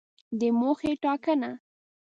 د 0.39 0.41
موخې 0.59 0.91
ټاکنه 1.03 1.51